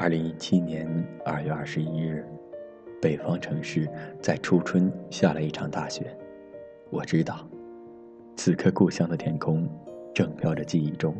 [0.00, 0.86] 二零一七年
[1.24, 2.24] 二月二十一日，
[3.02, 3.90] 北方城市
[4.22, 6.16] 在初春下了一场大雪。
[6.88, 7.48] 我知道，
[8.36, 9.68] 此刻故乡的天空
[10.14, 11.16] 正飘着记忆中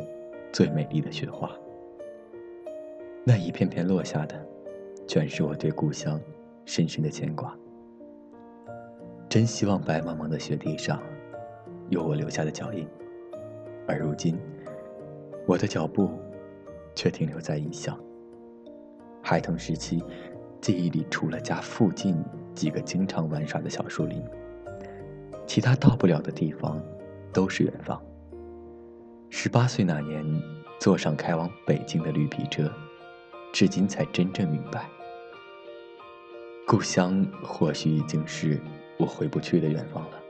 [0.52, 1.50] 最美丽的雪花。
[3.24, 4.46] 那一片片落下的，
[5.08, 6.20] 全是我对故乡
[6.64, 7.52] 深深的牵挂。
[9.28, 11.02] 真希望白茫茫的雪地上
[11.90, 12.86] 有我留下的脚印，
[13.88, 14.38] 而如今，
[15.46, 16.08] 我的脚步
[16.98, 17.96] 却停留在异乡。
[19.22, 20.02] 孩童时期，
[20.60, 22.20] 记忆里除了家附近
[22.56, 24.20] 几个经常玩耍的小树林，
[25.46, 26.82] 其他到不了的地方
[27.32, 28.02] 都是远方。
[29.30, 30.24] 十八岁那年，
[30.80, 32.68] 坐上开往北京的绿皮车，
[33.52, 34.88] 至今才真正明白，
[36.66, 38.60] 故乡或许已经是
[38.98, 40.20] 我回不去的远方了，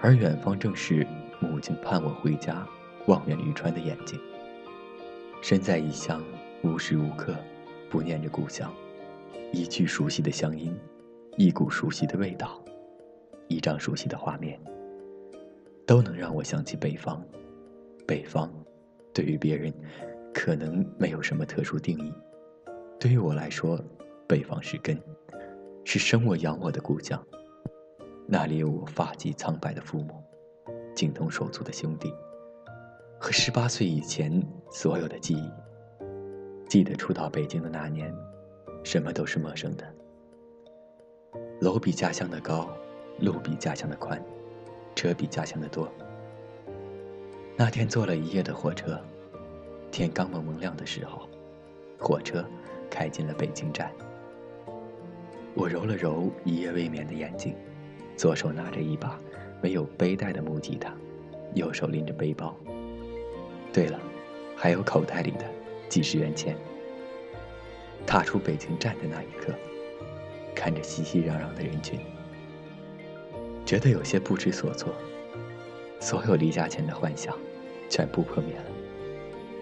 [0.00, 1.06] 而远方正是
[1.38, 2.66] 母亲盼我回家、
[3.06, 4.18] 望眼欲穿的眼睛。
[5.40, 6.22] 身在异乡。
[6.64, 7.36] 无时无刻
[7.88, 8.74] 不念着故乡，
[9.52, 10.76] 一句熟悉的乡音，
[11.36, 12.60] 一股熟悉的味道，
[13.46, 14.60] 一张熟悉的画面，
[15.86, 17.24] 都能让我想起北方。
[18.04, 18.52] 北方，
[19.14, 19.72] 对于别人，
[20.34, 22.12] 可能没有什么特殊定义；
[22.98, 23.80] 对于我来说，
[24.26, 25.00] 北方是根，
[25.84, 27.24] 是生我养我的故乡。
[28.26, 30.20] 那里有我发髻苍白的父母，
[30.96, 32.12] 情同手足的兄弟，
[33.18, 35.50] 和十八岁以前所有的记忆。
[36.68, 38.14] 记得初到北京的那年，
[38.84, 39.84] 什么都是陌生的。
[41.60, 42.68] 楼比家乡的高，
[43.18, 44.22] 路比家乡的宽，
[44.94, 45.90] 车比家乡的多。
[47.56, 49.00] 那天坐了一夜的火车，
[49.90, 51.28] 天刚蒙蒙亮的时候，
[51.98, 52.44] 火车
[52.88, 53.90] 开进了北京站。
[55.54, 57.56] 我揉了揉一夜未眠的眼睛，
[58.16, 59.18] 左手拿着一把
[59.60, 60.94] 没有背带的木吉他，
[61.54, 62.54] 右手拎着背包。
[63.72, 63.98] 对了，
[64.56, 65.44] 还有口袋里的。
[65.88, 66.54] 几十元钱。
[68.06, 69.54] 踏出北京站的那一刻，
[70.54, 71.98] 看着熙熙攘攘的人群，
[73.64, 74.92] 觉得有些不知所措。
[75.98, 77.34] 所有离家前的幻想，
[77.88, 78.64] 全部破灭了，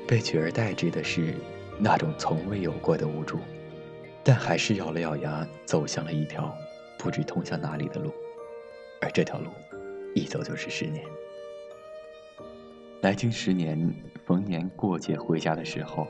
[0.06, 1.34] 被取而代之的是
[1.78, 3.38] 那种从未有过的无助，
[4.24, 6.52] 但还是咬了咬牙，走向了一条
[6.98, 8.12] 不知通向哪里的路，
[9.00, 9.46] 而这条路，
[10.12, 11.04] 一走就是十年。
[13.02, 13.92] 来京十年，
[14.24, 16.08] 逢年过节回家的时候，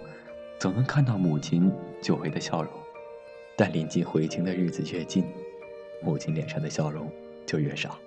[0.58, 1.70] 总能看到母亲
[2.00, 2.72] 久违的笑容。
[3.56, 5.24] 但临近回京的日子越近，
[6.02, 7.10] 母亲脸上的笑容
[7.44, 7.98] 就越少。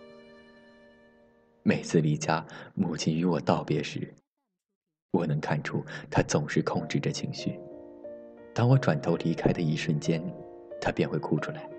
[1.62, 4.12] 每次离家，母亲与我道别时，
[5.12, 7.60] 我能看出她总是控制着情绪。
[8.56, 10.24] 当我转头离开的一瞬间，
[10.80, 11.70] 她便会哭出来。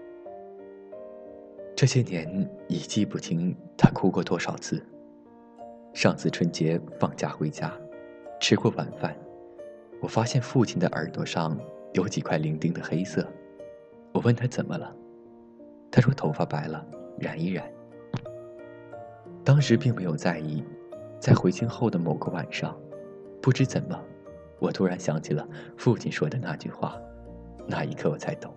[1.74, 4.84] 这些年已记不清她哭过多少次。
[5.92, 7.72] 上次春节放假回家，
[8.40, 9.14] 吃过晚饭，
[10.00, 11.58] 我发现父亲的耳朵上
[11.92, 13.26] 有几块伶仃的黑色。
[14.12, 14.94] 我问他怎么了，
[15.90, 16.84] 他说头发白了，
[17.18, 17.68] 染一染。
[19.44, 20.64] 当时并没有在意，
[21.18, 22.76] 在回京后的某个晚上，
[23.42, 24.00] 不知怎么，
[24.60, 25.46] 我突然想起了
[25.76, 26.96] 父亲说的那句话，
[27.66, 28.54] 那一刻我才懂，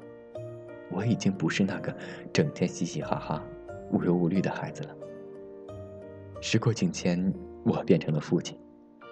[0.91, 1.93] 我已经不是那个
[2.31, 3.43] 整天嘻嘻哈哈、
[3.91, 4.95] 无忧无虑的孩子了。
[6.45, 7.33] 时过境迁，
[7.63, 8.59] 我变成了父亲，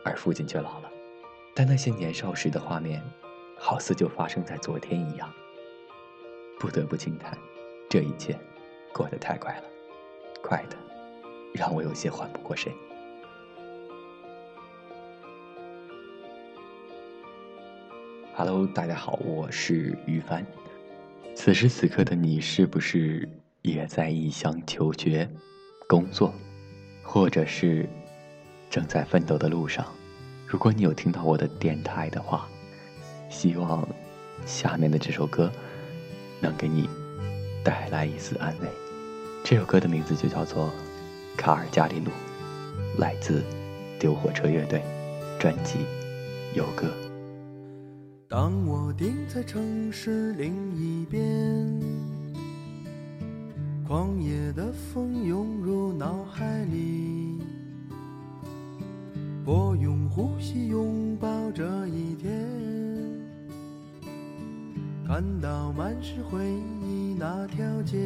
[0.04, 0.92] 而父亲却老了。
[1.56, 3.02] 但那些年少时的画面，
[3.58, 5.32] 好似就发生在昨天一样。
[6.60, 7.38] 不得不惊叹，
[7.90, 8.38] 这一切
[8.94, 9.64] 过得太快了，
[10.44, 10.76] 快的
[11.54, 12.70] 让我有些缓不过神。
[18.36, 20.46] Hello，大家好，我是于帆。
[21.34, 23.28] 此时此刻的你，是不是
[23.62, 25.30] 也在异乡求学、
[25.88, 26.34] 工作？
[27.14, 27.86] 或者是
[28.70, 29.86] 正在奋斗的路上，
[30.48, 32.48] 如果你有听到我的电台的话，
[33.30, 33.86] 希望
[34.46, 35.52] 下面的这首歌
[36.40, 36.88] 能给你
[37.66, 38.68] 带来一丝安慰。
[39.44, 40.68] 这首歌的名字就叫做
[41.36, 42.12] 《卡尔加里路》，
[42.98, 43.44] 来自
[44.00, 44.82] 丢火车乐队，
[45.38, 45.80] 专辑
[46.56, 46.88] 《有歌》。
[48.30, 51.22] 当我定在城市另一边，
[53.92, 57.38] 狂野的风涌入脑海里。
[59.44, 62.48] 我用呼吸拥抱这一天，
[65.06, 66.40] 看到满是回
[66.82, 68.00] 忆那条街，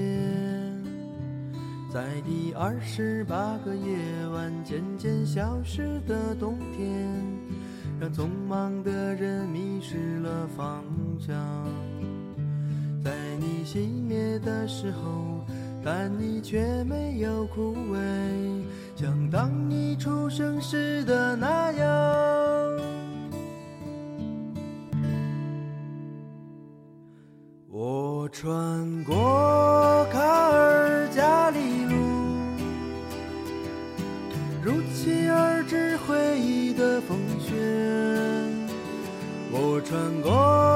[1.93, 3.95] 在第二十八个夜
[4.33, 6.89] 晚渐渐消失的冬天，
[7.99, 10.83] 让匆忙的人迷失了方
[11.19, 11.35] 向。
[13.03, 15.45] 在你熄灭的时候，
[15.85, 17.97] 但你却没有枯萎
[18.95, 21.85] 像当你出生时的那样。
[27.69, 31.95] 我穿过卡尔加里路
[34.63, 37.53] 如期而至回忆的风雪。
[39.51, 40.75] 我穿过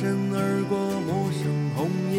[0.00, 1.42] 身而过陌生
[1.74, 2.16] 红叶。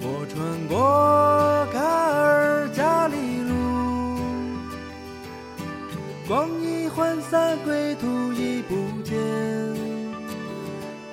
[0.00, 3.52] 我穿过卡尔加里路，
[6.28, 9.18] 光阴涣散，归途已不见。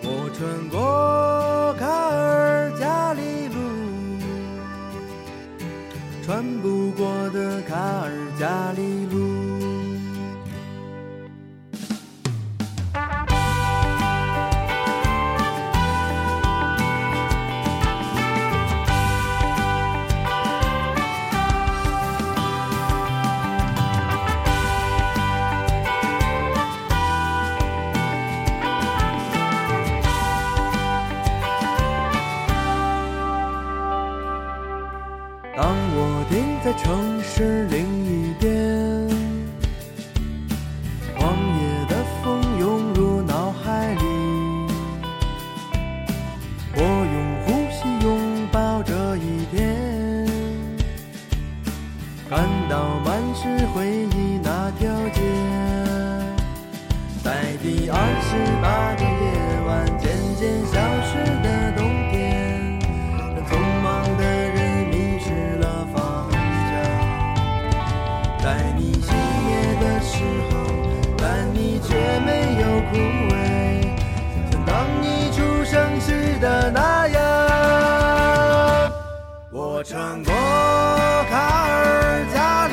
[0.04, 3.58] 我穿过卡尔加里路，
[6.24, 8.99] 穿不过的卡尔加里
[57.62, 58.30] 第二十
[58.62, 59.28] 八个夜
[59.68, 60.08] 晚渐
[60.38, 61.12] 渐消失
[61.44, 61.46] 的
[61.76, 62.80] 冬天，
[63.36, 63.52] 让匆
[63.84, 65.28] 忙的人迷失
[65.60, 66.72] 了方向。
[68.42, 68.48] 在
[68.78, 69.12] 你熄
[69.44, 69.50] 灭
[69.82, 70.56] 的时候，
[71.18, 71.90] 但你却
[72.22, 72.30] 没
[72.62, 72.96] 有枯
[73.28, 73.36] 萎，
[74.50, 77.20] 像当你出生时的那样。
[79.52, 80.32] 我穿过
[81.30, 82.69] 卡尔加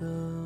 [0.00, 0.39] 的。